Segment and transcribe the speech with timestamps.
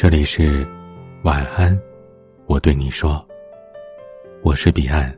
[0.00, 0.66] 这里是
[1.24, 1.78] 晚安，
[2.46, 3.22] 我对你说，
[4.42, 5.14] 我是彼岸。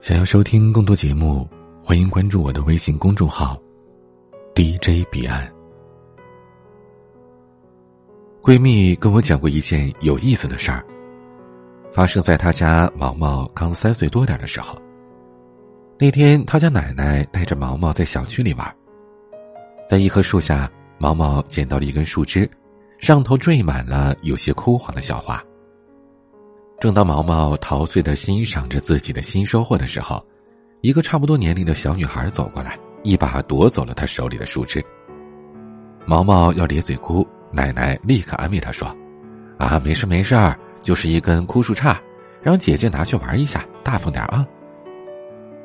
[0.00, 1.48] 想要收听更多节目，
[1.80, 3.56] 欢迎关注我的微信公众号
[4.52, 5.48] DJ 彼岸。
[8.42, 10.84] 闺蜜跟我讲过一件有意思的事儿，
[11.92, 14.76] 发生在她家毛毛刚三岁多点的时候。
[16.00, 18.76] 那天，她家奶奶带着毛毛在小区里玩，
[19.86, 22.50] 在一棵树下，毛毛捡到了一根树枝。
[22.98, 25.42] 上头缀满了有些枯黄的小花。
[26.80, 30.24] 正当毛毛陶醉的欣赏着自己的新收获的时候，
[30.80, 34.84] 一个差不多年龄的小女孩走过来，一把夺走了她手里的树枝。
[36.04, 38.94] 毛毛要咧嘴哭，奶奶立刻安慰她说
[39.58, 40.36] ：“啊，没事没事
[40.82, 41.96] 就是一根枯树杈，
[42.42, 44.46] 让姐姐拿去玩一下，大方点啊。”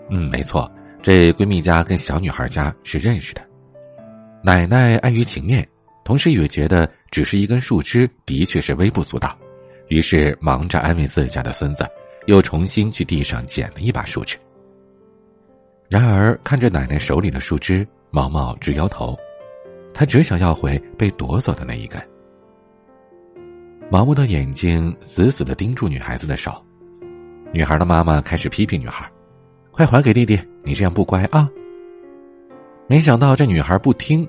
[0.09, 0.69] 嗯，没错，
[1.01, 3.41] 这闺蜜家跟小女孩家是认识的。
[4.43, 5.67] 奶奶碍于情面。
[6.03, 9.37] 同时也觉得只是一根树枝的确是微不足道，
[9.89, 11.85] 于是忙着安慰自家的孙子，
[12.25, 14.37] 又重新去地上捡了一把树枝。
[15.89, 19.17] 然而看着奶奶手里的树枝，毛毛直摇头，
[19.93, 22.01] 他只想要回被夺走的那一根。
[23.91, 26.65] 毛毛的眼睛死死的盯住女孩子的手，
[27.51, 29.05] 女孩的妈妈开始批评女孩
[29.69, 31.49] ：“快还给弟弟，你这样不乖啊！”
[32.87, 34.25] 没想到这女孩不听。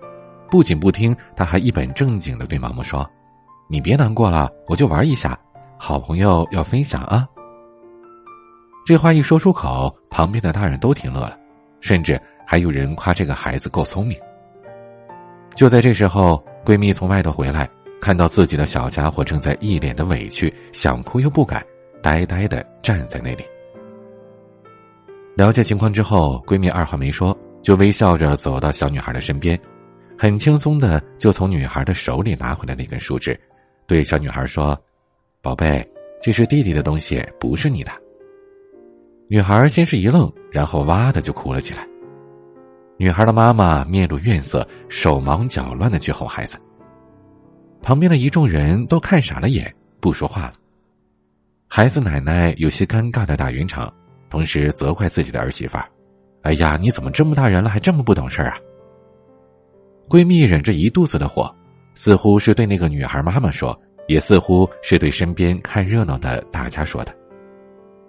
[0.53, 3.11] 不仅不听，他还一本正经的对毛毛说
[3.71, 5.39] ：“你别难过了，我就玩一下，
[5.79, 7.27] 好朋友要分享啊。”
[8.85, 11.39] 这话一说出口，旁边的大人都听乐了，
[11.81, 14.15] 甚至还有人夸这个孩子够聪明。
[15.55, 17.67] 就在这时候，闺蜜从外头回来，
[17.99, 21.65] 看到自己的小家伙正在一脸的委屈，想哭又不敢，
[22.03, 23.45] 呆呆的站在那里。
[25.35, 29.59] 了解情况之后，闺蜜二话没说，就微笑着走到小女孩的身边。
[30.19, 33.39] 很轻松的就从女孩的手里拿回来那根树枝，
[33.87, 34.81] 对小女孩说
[35.43, 35.87] ：“宝贝，
[36.23, 37.91] 这是弟弟的东西，不是你的。”
[39.29, 41.87] 女孩先是一愣，然后哇的就哭了起来。
[42.99, 46.57] 女孩的妈妈面露怨色，手忙脚乱的去哄孩子。
[47.81, 50.55] 旁边的一众人都看傻了眼，不说话了。
[51.67, 53.93] 孩子奶奶有些尴尬的打圆场，
[54.31, 55.79] 同时责怪自己的儿媳妇
[56.43, 58.59] ：“哎呀，你怎么这么大人了还这么不懂事儿啊？”
[60.13, 61.51] 闺蜜忍着一肚子的火，
[61.95, 63.75] 似乎是对那个女孩妈妈说，
[64.09, 67.17] 也似乎是对身边看热闹的大家说的：“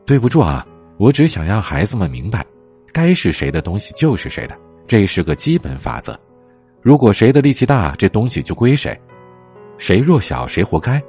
[0.06, 2.46] 对不住啊，我只想让孩子们明白，
[2.91, 6.19] 该是谁的东西就是谁的，这是个基本法则。
[6.81, 8.94] 如果谁的力气大，这东西就归谁；
[9.78, 11.02] 谁弱小，谁活该。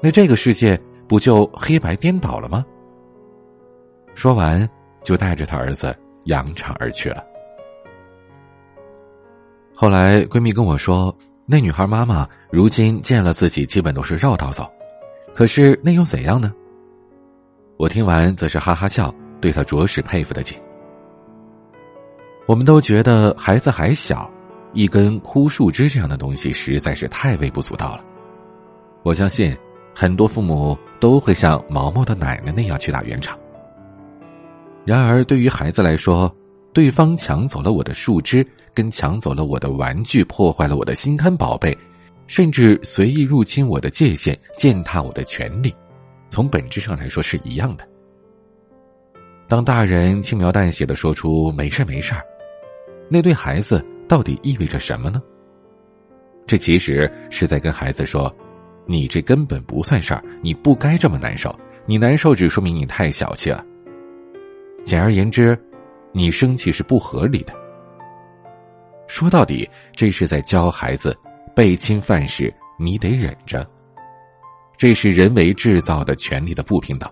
[0.00, 2.64] 那这个世界不就黑白颠倒了吗？”
[4.14, 4.64] 说完，
[5.02, 5.92] 就带着他儿子
[6.26, 7.24] 扬长而去了。
[9.78, 11.14] 后来，闺蜜跟我说，
[11.44, 14.66] 那女孩妈妈如今见了自己，基本都是绕道走。
[15.34, 16.50] 可是那又怎样呢？
[17.76, 20.56] 我听完，则是哈哈笑，对她着实佩服的紧。
[22.46, 24.30] 我们都觉得孩子还小，
[24.72, 28.04] 一根枯树枝这样的东西实在是太微不足道了。
[29.02, 29.54] 我相信，
[29.94, 33.38] 很多父母都会像毛毛的奶奶那样去打圆场。
[34.86, 36.34] 然而，对于孩子来说，
[36.72, 38.42] 对方抢走了我的树枝。
[38.76, 41.76] 跟抢走了我的玩具，破坏了我的心肝宝贝，
[42.26, 45.74] 甚至随意入侵我的界限，践踏我的权利，
[46.28, 47.88] 从本质上来说是一样的。
[49.48, 52.14] 当大人轻描淡写的说出“没事没事
[53.08, 55.22] 那对孩子到底意味着什么呢？
[56.46, 58.30] 这其实是在跟孩子说
[58.84, 61.56] ：“你这根本不算事儿，你不该这么难受，
[61.86, 63.64] 你难受只说明你太小气了。”
[64.84, 65.58] 简而言之，
[66.12, 67.54] 你生气是不合理的。
[69.06, 71.16] 说到底，这是在教孩子，
[71.54, 73.68] 被侵犯时你得忍着。
[74.76, 77.10] 这是人为制造的权利的不平等，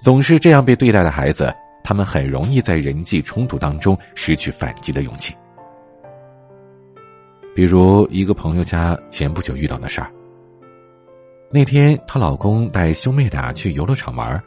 [0.00, 5.34] 总是这样被对待的孩子，他们很容易在人际冲突当中失去反击的勇气。
[7.54, 10.10] 比如一个朋友家前不久遇到的事儿。
[11.50, 14.42] 那天她老公带兄妹俩去游乐场玩，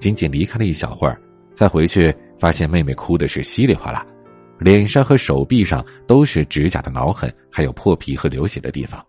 [0.00, 1.20] 仅仅离开了一小会儿，
[1.52, 4.04] 再回去发现妹妹哭的是稀里哗啦。
[4.58, 9.04] 脸上和手臂上都是指甲的挠痕，还有破皮和流血的地方。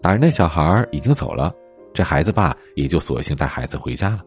[0.00, 1.54] 打人的小孩已经走了，
[1.92, 4.22] 这孩子爸也就索性带孩子回家了。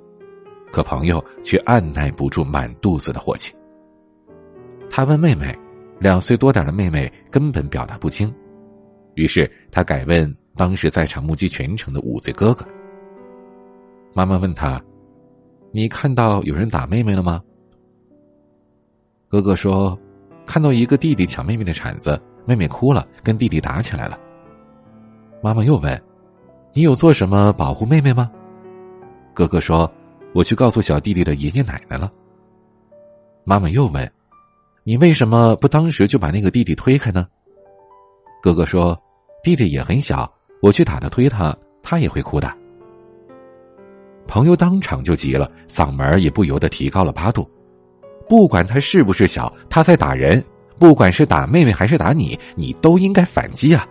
[0.72, 3.54] 可朋友却按耐不住满肚子的火气。
[4.90, 5.58] 他问妹妹，
[6.00, 8.34] 两岁多点的妹妹根本表达不清，
[9.16, 12.66] 于是他改问当时在场目击全程的五岁哥哥。
[14.14, 14.80] 妈妈问他
[15.72, 17.42] ：“你看到有人打妹妹了吗？”
[19.30, 19.96] 哥哥说
[20.44, 24.20] ：“看到一个弟弟抢妹妹的铲子，妹妹哭了，跟弟弟打起来了。”
[25.40, 26.04] 妈妈又问
[26.74, 28.32] ：“你有做什么保护妹妹吗？”
[29.36, 29.90] 哥哥说
[30.34, 32.12] ：“我去告诉小弟弟的爷爷奶奶了。”
[33.46, 34.12] 妈妈又问
[34.84, 37.28] ：“你为什么不当时就把那个弟弟推开呢？”
[38.42, 39.00] 哥哥说
[39.44, 40.28] ：“弟弟也很小，
[40.60, 42.52] 我去打他推他，他也会哭的。”
[44.28, 47.48] 朋友当场就急了，嗓门也不由得提高了八度。
[48.30, 50.42] 不管他是不是小，他在打人，
[50.78, 53.88] 不管是打妹妹还是打你，你都应该反击啊！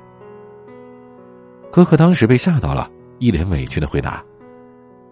[1.73, 2.89] 哥哥当时被吓到了，
[3.19, 4.25] 一脸委屈的回答：“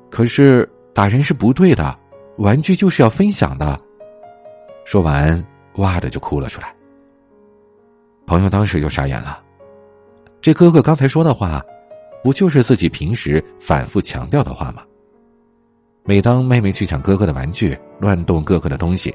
[0.08, 1.98] 可是打人是不对的，
[2.38, 3.76] 玩具就是要分享的。”
[4.86, 5.44] 说完，
[5.74, 6.72] 哇的就哭了出来。
[8.26, 9.42] 朋友当时就傻眼了，
[10.40, 11.60] 这哥哥刚才说的话，
[12.22, 14.84] 不就是自己平时反复强调的话吗？
[16.08, 19.12] 每当妹妹去抢哥哥的玩具、乱动哥哥的东西，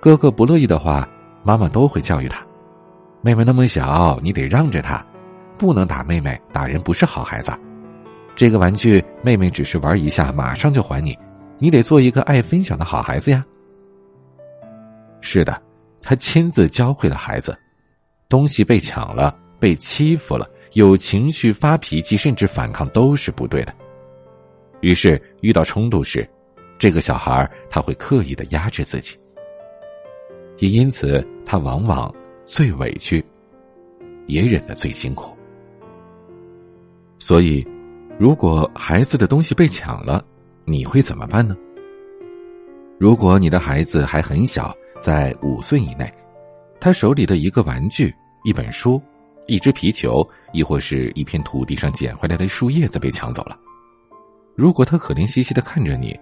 [0.00, 1.06] 哥哥不乐意的话，
[1.42, 2.46] 妈妈都会教育他
[3.22, 5.04] ：“妹妹那么小，你得让着她，
[5.58, 7.50] 不能打妹妹，打人不是好孩子。
[8.36, 11.18] 这个玩具妹妹只是玩一下，马上就还你，
[11.58, 13.44] 你得做一个爱分享的好孩子呀。”
[15.20, 15.60] 是的，
[16.00, 17.58] 他亲自教会了孩子，
[18.28, 23.74] 东西被抢了、被欺负了，有情绪发脾气甚至反抗都是不对的。
[24.80, 26.28] 于是遇到冲突时，
[26.78, 29.16] 这个小孩他会刻意的压制自己，
[30.58, 32.14] 也因此他往往
[32.44, 33.24] 最委屈，
[34.26, 35.36] 也忍得最辛苦。
[37.18, 37.66] 所以，
[38.18, 40.24] 如果孩子的东西被抢了，
[40.64, 41.56] 你会怎么办呢？
[42.98, 46.12] 如果你的孩子还很小，在五岁以内，
[46.80, 48.14] 他手里的一个玩具、
[48.44, 49.02] 一本书、
[49.48, 53.58] 一只皮球，亦或是一片土地上捡回来的树叶子被抢走了。
[54.58, 56.18] 如果他可怜兮兮的看着你，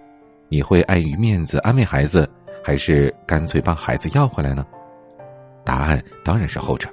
[0.47, 2.29] 你会碍于面子安慰孩子，
[2.63, 4.63] 还是干脆帮孩子要回来呢？
[5.65, 6.87] 答案当然是后者。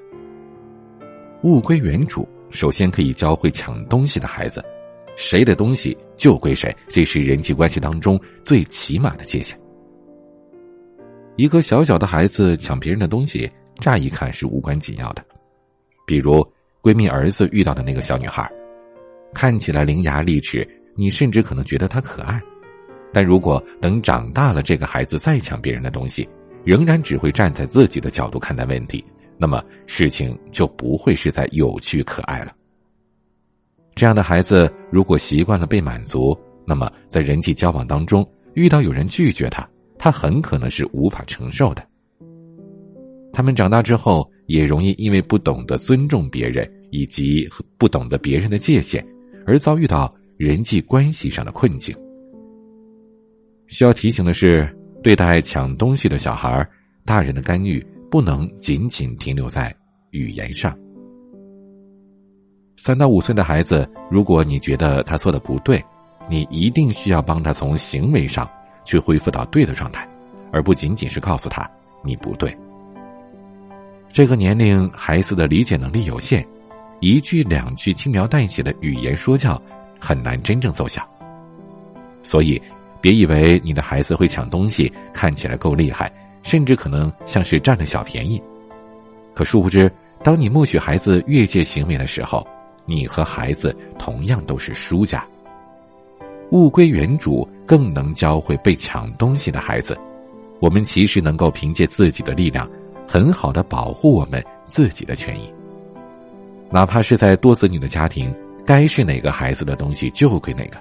[1.43, 4.64] 物归原主，首先可以教会抢东西的孩子，
[5.17, 9.55] 谁的东西就归谁，这是人际关系当中最起码的界限。
[11.37, 13.52] 一个小小的孩子抢别人的东西，
[13.82, 15.23] 乍一看是无关紧要的，
[16.06, 16.43] 比如
[16.81, 18.50] 闺蜜儿子遇到的那个小女孩，
[19.35, 20.67] 看起来伶牙俐齿。
[20.96, 22.41] 你甚至可能觉得他可爱，
[23.12, 26.29] 但如果等长大了，这个孩子再抢别人的东西，
[26.64, 29.05] 仍然只会站在自己的角度看待问题，
[29.37, 32.52] 那么事情就不会是在有趣可爱了。
[33.94, 38.25] 这样的孩子如果习惯了被满足，那么在人际交往当中
[38.55, 39.69] 遇到有人拒绝他，
[39.99, 41.85] 他很可能是无法承受的。
[43.32, 47.49] 他们长大之后也容易因为不懂得尊重别人以及
[47.79, 49.05] 不懂得别人的界限，
[49.44, 50.14] 而遭遇到。
[50.44, 51.96] 人际关系上的困境。
[53.67, 54.69] 需要提醒的是，
[55.02, 56.69] 对待抢东西的小孩，
[57.02, 59.75] 大人的干预不能仅仅停留在
[60.11, 60.79] 语言上。
[62.76, 65.82] 三到五岁的孩子，如果你觉得他做的不对，
[66.29, 68.46] 你一定需要帮他从行为上
[68.85, 70.06] 去恢复到对的状态，
[70.52, 71.67] 而不仅仅是告诉他
[72.02, 72.55] 你不对。
[74.12, 76.46] 这个年龄孩子的理解能力有限，
[77.00, 79.58] 一句两句轻描淡写的语言说教。
[80.05, 81.03] 很难真正奏效，
[82.23, 82.61] 所以
[83.01, 86.12] 别以为你的孩子会抢东西看起来够厉害，
[86.43, 88.43] 甚至可能像是占了小便宜。
[89.34, 89.91] 可殊不知，
[90.23, 92.46] 当你默许孩子越界行为的时候，
[92.84, 95.27] 你和孩子同样都是输家。
[96.51, 99.99] 物归原主更能教会被抢东西的孩子，
[100.61, 102.69] 我们其实能够凭借自己的力量，
[103.08, 105.51] 很好的保护我们自己的权益，
[106.70, 108.31] 哪怕是在多子女的家庭。
[108.65, 110.79] 该是哪个孩子的东西就归哪个。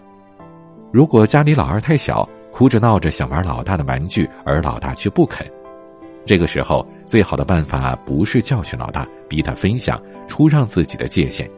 [0.92, 5.46] 如果家里老二太小，哭着闹着想玩老大的玩具，而老大却不肯，
[6.26, 11.50] 这个时候最好的办法不是教训老大，逼他分享，出让自己的界限，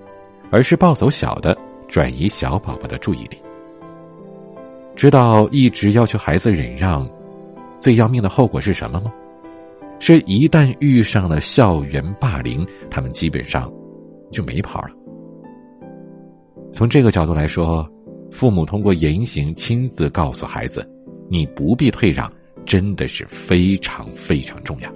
[0.52, 1.56] 而是抱走小的，
[1.88, 3.38] 转移小宝宝的注意力。
[4.96, 7.08] 知道一直要求孩子忍让，
[7.78, 9.12] 最要命的后果是什么吗？
[10.00, 13.72] 是一旦遇上了校园霸凌，他们基本上
[14.32, 14.90] 就没跑了。
[16.76, 17.90] 从这个角度来说，
[18.30, 20.86] 父母通过言行亲自告诉孩子
[21.32, 22.30] ：“你不必退让”，
[22.68, 24.92] 真的是非常非常重要。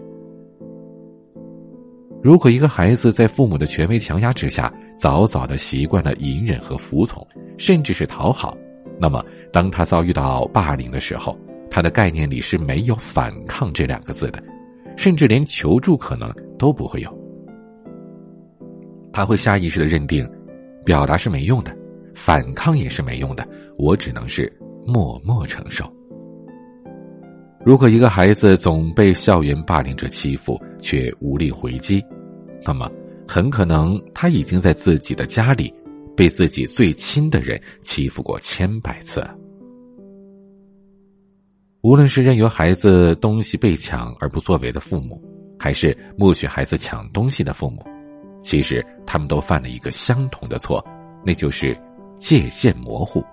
[2.22, 7.26] 如果一个孩子在父母的权威强压之下，早早的习惯了隐忍和服从，
[7.58, 8.58] 甚至是讨好，
[9.00, 11.34] 那么当他遭遇到霸凌的时候，
[11.72, 14.44] 他的概念里是没有反抗这两个字的，
[14.98, 17.20] 甚至连求助可能都不会有。
[19.14, 20.30] 他会下意识的认定。
[20.86, 21.76] 表达是没用的，
[22.14, 24.52] 反抗也是没用的，我只能是
[24.86, 25.92] 默默承受。
[27.66, 32.04] 如果一个孩子总被校园霸凌者欺负，却无力回击，
[32.64, 32.90] 那么
[33.28, 35.72] 很可能他已经在自己的家里
[36.16, 39.36] 被自己最亲的人欺负过千百次了。
[41.82, 45.22] 无论是任由孩子东西被抢而不作为的父母，
[45.60, 47.86] 还是默许孩子抢东西的父母，
[48.42, 50.84] 其实他们都犯了一个相同的错，
[51.24, 51.78] 那就是
[52.18, 53.24] 界限模糊。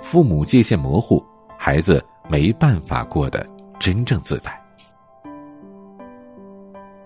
[0.00, 1.24] 父母界限模糊，
[1.56, 3.46] 孩子没办法过得
[3.78, 4.58] 真正自在。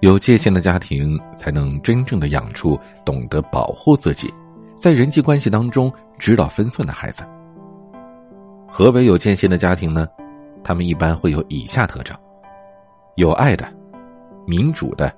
[0.01, 4.33] 有界限的家庭，才能真正的养出懂得保护自己，
[4.77, 7.23] 在人际关系当中知道分寸的孩子。
[8.67, 10.09] 何为有界限的家庭呢？
[10.65, 12.17] 他们一般会有以下特征：
[13.17, 13.73] 有爱的、
[14.47, 15.13] 民主的、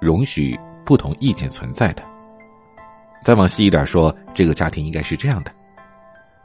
[0.00, 2.02] 容许不同意见存在的。
[3.22, 5.52] 再往细一点说，这个家庭应该是这样的：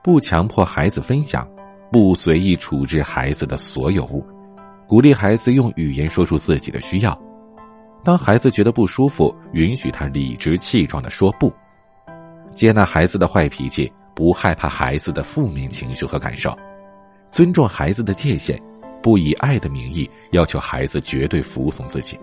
[0.03, 1.47] 不强迫孩子分享，
[1.91, 4.25] 不随意处置孩子的所有物，
[4.87, 7.17] 鼓励孩子用语言说出自己的需要。
[8.03, 11.53] 当孩子觉得不舒服，允许他理直气壮的说不，
[12.51, 13.89] 接纳孩子的坏脾气。
[14.13, 16.55] 不害怕孩子的负面情绪和感受，
[17.29, 18.61] 尊重孩子的界限，
[19.01, 22.19] 不以爱的名义要求孩子绝对服从自己，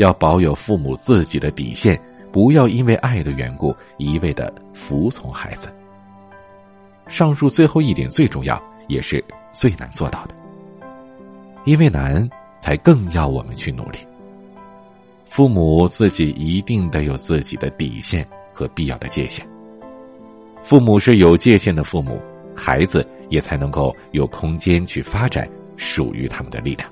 [0.00, 2.00] 要保有父母自己的底线，
[2.32, 5.68] 不要因为爱的缘故一味的服从孩子。
[7.06, 10.34] 上述最后一点最重要，也是最难做到的，
[11.66, 12.26] 因为难，
[12.60, 13.98] 才更要我们去努力。
[15.26, 19.46] 父母自己一定得有自己的底线和必要的界限。
[20.62, 22.18] 父母是有界限的父母，
[22.56, 26.90] 孩子也才能够有空间去发展属于他们的力量。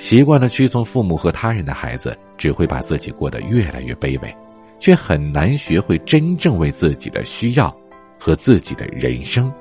[0.00, 4.36] 习惯了屈从父母和他人的孩子，只会把自己过得越来越卑微，
[4.78, 7.72] 却很难学会真正为自己的需要
[8.18, 9.52] 和自己的人生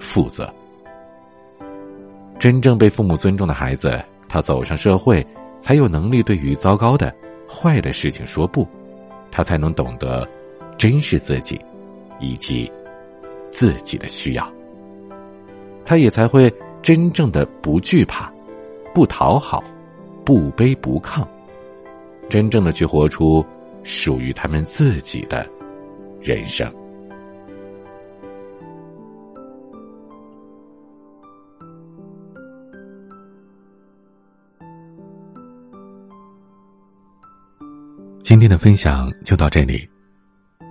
[0.00, 0.52] 负责。
[2.40, 5.24] 真正被父母尊重的孩子，他走上社会，
[5.60, 7.14] 才有能力对于糟糕的、
[7.48, 8.66] 坏的事情说不，
[9.30, 10.28] 他才能懂得
[10.76, 11.58] 珍视自己。
[12.20, 12.70] 以及
[13.50, 14.52] 自己的需要，
[15.84, 18.32] 他也才会真正的不惧怕、
[18.94, 19.62] 不讨好、
[20.24, 21.26] 不卑不亢，
[22.30, 23.44] 真正的去活出
[23.82, 25.46] 属于他们自己的
[26.20, 26.72] 人生。
[38.22, 39.86] 今天的分享就到这里。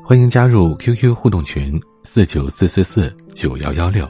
[0.03, 4.05] 欢迎加入 QQ 互动群四九四四四九幺幺六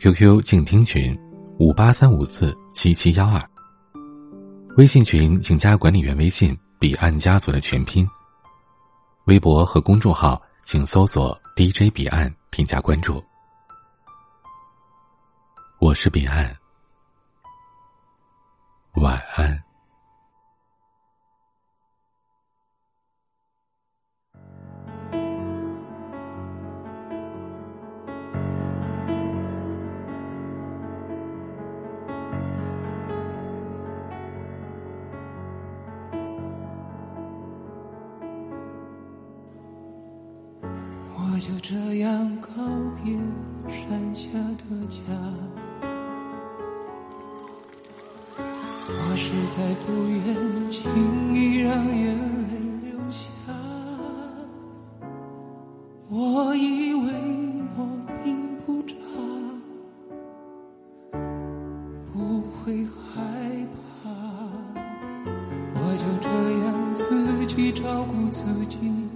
[0.00, 1.16] ，QQ 静听群
[1.58, 3.40] 五八三五四七七幺二。
[4.78, 8.08] 微信群请加管理员微信“彼岸家族”的全拼。
[9.24, 13.20] 微博和公众号请搜索 “DJ 彼岸”添加关注。
[15.80, 16.56] 我是彼岸，
[18.92, 19.67] 晚安。
[41.48, 42.50] 就这样告
[43.02, 43.16] 别
[43.70, 44.28] 山下
[44.58, 45.00] 的家，
[48.86, 52.14] 我实在不愿轻易让眼
[52.50, 52.58] 泪
[52.90, 53.26] 流下。
[56.10, 57.00] 我以为
[57.78, 57.88] 我
[58.22, 58.36] 并
[58.66, 58.94] 不差，
[62.12, 63.66] 不会害
[64.04, 64.10] 怕，
[65.72, 66.28] 我就这
[66.66, 69.07] 样自己照顾自己。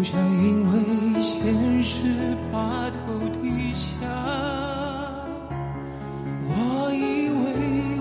[0.00, 2.00] 不想因为现实
[2.50, 3.90] 把头低下。
[6.48, 7.44] 我以为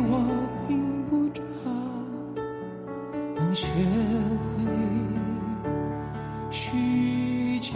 [0.08, 0.24] 我
[0.66, 1.42] 并不差
[3.36, 3.66] 能学
[4.56, 4.64] 会
[6.50, 7.70] 虚假。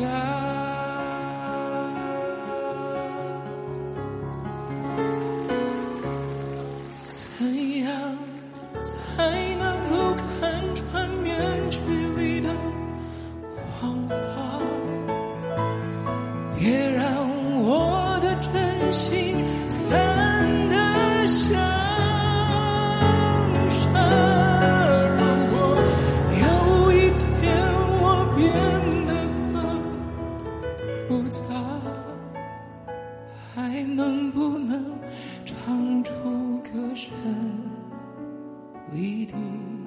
[7.09, 8.17] 怎样
[9.17, 9.52] 才
[38.93, 39.82] 一定。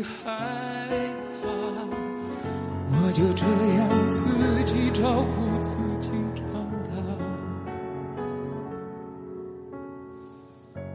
[0.00, 0.32] 你害
[1.42, 1.46] 怕。
[2.88, 3.44] 我就这
[3.76, 5.02] 样自己照
[5.36, 6.44] 顾自己长
[6.84, 6.90] 大。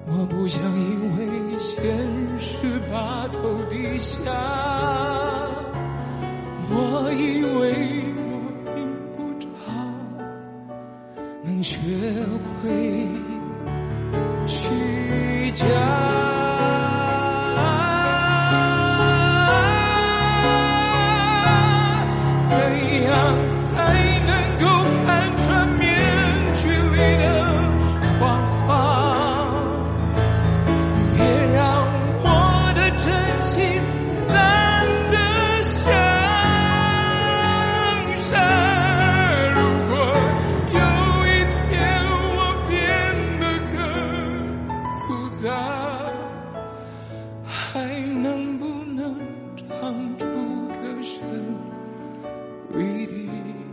[0.07, 1.85] 我不想因为现
[2.39, 4.54] 实把头低下。
[47.75, 49.20] 还能不能
[49.58, 50.25] 唱出
[50.70, 51.20] 歌声？
[52.72, 53.64] 为你